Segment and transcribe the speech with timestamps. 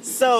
[0.00, 0.32] So,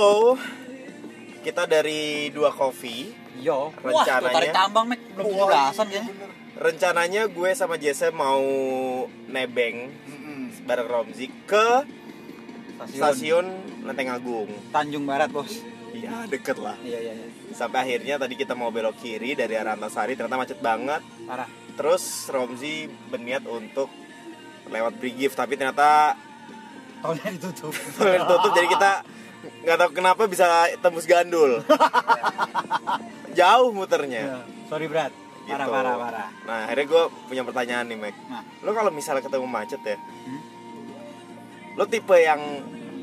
[1.40, 3.12] kita dari dua coffee.
[3.38, 5.00] Yo, wah, Rencananya- tarik tambang, Mek.
[5.14, 6.12] Belum Wah, belasan kayaknya.
[6.54, 8.44] Rencananya gue sama Jesse mau
[9.26, 10.60] nebeng Mm-mm.
[10.62, 11.88] bareng Romzi ke
[12.76, 12.92] Stasiun.
[12.92, 13.46] stasiun
[13.82, 14.50] Lenteng Agung.
[14.68, 15.64] Tanjung Barat, Bos.
[15.90, 16.76] Iya, deket lah.
[16.80, 17.26] Iya, iya, iya.
[17.50, 21.00] Sampai akhirnya tadi kita mau belok kiri dari arah Antasari, ternyata macet banget.
[21.24, 21.48] Parah.
[21.74, 23.88] Terus Romzi berniat untuk
[24.66, 26.12] lewat Brigif, tapi ternyata
[27.00, 27.72] Tolnya ditutup.
[27.72, 28.92] tol tutup jadi kita
[29.60, 30.44] nggak tahu kenapa bisa
[30.78, 31.60] tembus gandul.
[33.32, 34.20] Jauh muternya.
[34.20, 34.38] Iya.
[34.66, 35.12] Sorry, Brat.
[35.42, 35.72] Parah, Gitu.
[35.72, 36.28] parah, parah.
[36.44, 38.14] Nah, akhirnya gue punya pertanyaan nih, Mac.
[38.24, 40.40] Nah, Lo kalau misalnya ketemu macet ya, Hmm?
[41.72, 42.38] lo tipe yang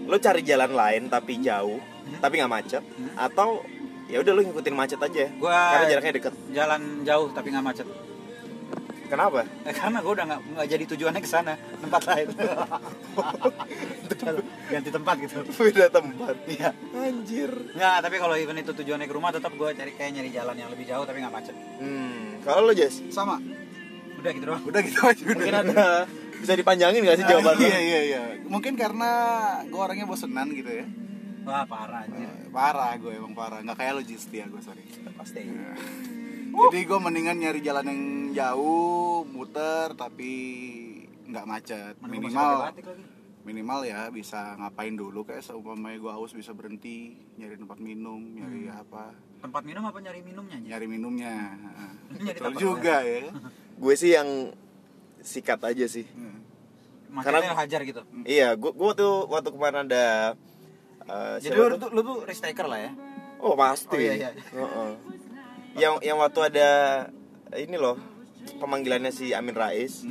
[0.06, 1.80] lo cari jalan lain tapi jauh,
[2.18, 3.12] tapi nggak macet, Hmm?
[3.16, 3.66] atau
[4.08, 6.34] ya udah lo ngikutin macet aja, Gua- karena jaraknya deket.
[6.50, 7.88] jalan jauh tapi nggak macet.
[9.08, 9.48] Kenapa?
[9.64, 12.28] Eh, karena gue udah nggak nggak jadi tujuannya ke sana, tempat lain.
[14.68, 15.40] Ganti tempat gitu.
[15.48, 16.36] Beda tempat.
[16.44, 16.70] Iya.
[16.92, 17.52] Anjir.
[17.72, 20.70] Nggak, tapi kalau even itu tujuannya ke rumah tetap gue cari kayak nyari jalan yang
[20.70, 21.56] lebih jauh tapi nggak macet.
[21.80, 22.44] Hmm.
[22.44, 23.40] Kalau lo Jess, Sama.
[24.20, 24.64] Udah gitu doang.
[24.68, 25.84] Udah gitu aja mungkin ada
[26.42, 27.64] bisa dipanjangin gak sih jawabannya?
[27.64, 28.22] Iya iya iya.
[28.46, 29.10] Mungkin karena
[29.64, 30.86] gue orangnya bosenan gitu ya.
[31.48, 32.28] Wah, parah anjir.
[32.28, 33.64] Eh, Parah gue emang parah.
[33.64, 34.84] Nggak kayak lo Jisti ya gue sorry.
[35.16, 35.48] Pasti.
[36.58, 38.02] Jadi gue mendingan nyari jalan yang
[38.34, 40.32] jauh, muter tapi
[41.28, 41.94] nggak macet.
[42.02, 42.74] Minimal
[43.48, 48.68] minimal ya bisa ngapain dulu kayak seumpamanya gue haus bisa berhenti nyari tempat minum nyari
[48.68, 50.60] apa Tempat minum apa nyari minumnya?
[50.60, 50.68] Ji?
[50.68, 51.56] nyari minumnya
[52.12, 53.32] Nyari betul juga ya
[53.82, 54.52] Gue sih yang
[55.24, 56.04] sikat aja sih.
[57.08, 58.02] Macetnya Karena- hajar gitu.
[58.28, 60.36] Iya, gue gue waktu waktu kemarin ada
[61.08, 61.80] eh, Jadi lu, tuh?
[61.80, 62.92] tuh, lu tuh risk taker lah ya.
[63.40, 63.96] Oh pasti.
[63.96, 64.30] Oh, iya, iya.
[64.36, 64.92] Heeh.
[65.76, 66.70] Yang yang waktu ada
[67.56, 67.98] ini loh
[68.58, 70.08] pemanggilannya si Amin Rais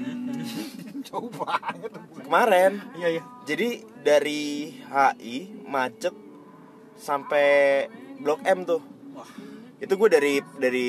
[1.07, 1.91] Jauh banget.
[2.21, 2.73] kemarin.
[2.93, 3.23] Iya, iya.
[3.47, 3.69] Jadi
[4.03, 4.43] dari
[4.83, 6.11] HI macet
[6.99, 7.87] sampai
[8.19, 8.83] Blok M tuh.
[9.15, 9.29] Wah.
[9.79, 10.89] Itu gue dari dari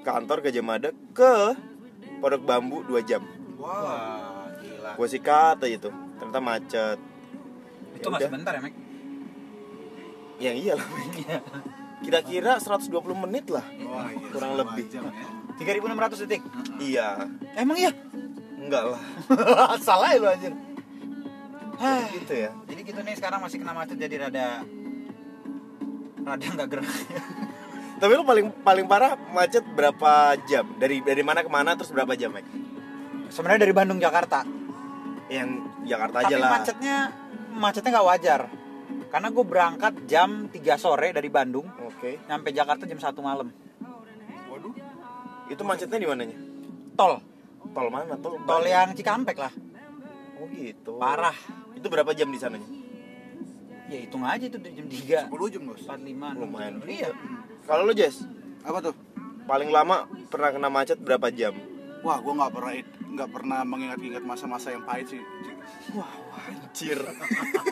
[0.00, 1.58] kantor ke Jamada ke
[2.22, 3.26] Pondok Bambu 2 jam.
[3.58, 4.94] Wah, gila.
[4.94, 5.94] Gue sikat aja tuh.
[6.18, 6.98] Ternyata macet.
[7.98, 8.30] Itu Ya masih udah.
[8.30, 8.74] bentar ya, Mek?
[10.38, 10.88] Yang iyalah.
[11.18, 11.38] Iya.
[12.02, 13.62] Kira-kira 120 menit lah.
[13.86, 14.84] Wah, iya, Kurang lebih.
[14.90, 15.14] jam ya.
[15.54, 16.42] 3600 detik.
[16.76, 17.30] Iya.
[17.54, 17.92] Emang iya?
[18.58, 19.00] Enggak lah.
[19.86, 20.52] Salah ya lu anjir.
[21.78, 22.02] Hah.
[22.10, 22.50] gitu ya.
[22.66, 24.62] Jadi gitu nih sekarang masih kena macet jadi rada
[26.22, 26.86] rada nggak gerak.
[28.02, 30.66] Tapi lu paling paling parah macet berapa jam?
[30.78, 32.46] Dari dari mana ke mana terus berapa jam, Mek?
[33.30, 34.42] Sebenarnya dari Bandung Jakarta.
[35.30, 36.50] Yang Jakarta aja Tapi lah.
[36.50, 36.96] macetnya
[37.54, 38.40] macetnya nggak wajar.
[39.12, 42.24] Karena gue berangkat jam 3 sore dari Bandung, Oke.
[42.24, 43.52] nyampe Jakarta jam 1 malam.
[44.48, 44.72] waduh
[45.52, 46.38] Itu macetnya di mananya?
[46.96, 47.20] Tol,
[47.76, 48.16] Tol mana?
[48.16, 48.40] Tol.
[48.40, 49.52] tol yang Cikampek lah.
[50.40, 50.96] Oh gitu.
[50.96, 51.36] Parah.
[51.76, 52.64] Itu berapa jam di sananya?
[53.92, 56.80] Ya hitung aja itu dari jam 3 10 jam bos 45 Lumayan.
[56.88, 57.12] Iya.
[57.68, 58.24] Kalau lu, Jess,
[58.64, 58.96] apa tuh
[59.44, 61.52] paling lama pernah kena macet berapa jam?
[62.02, 62.72] wah gue nggak pernah
[63.22, 65.22] nggak pernah mengingat-ingat masa-masa yang pahit sih
[65.94, 66.10] Wah,
[66.46, 66.98] anjir.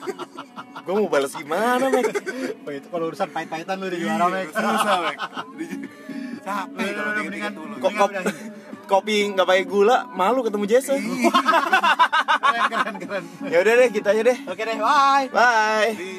[0.87, 2.11] Gue mau balas gimana, Mek?
[2.67, 4.15] Oh, itu kalau urusan pahit-pahitan lu di Iya,
[4.51, 5.19] susah Mek.
[6.41, 8.11] capek kalau diingat dulu Kok kop,
[8.91, 10.99] kopi nggak pakai gula, malu ketemu Jesse.
[12.43, 13.25] keren keren keren.
[13.47, 14.39] ya udah deh, kita aja deh.
[14.51, 15.27] Oke deh, bye.
[15.31, 15.91] Bye.
[15.95, 16.13] di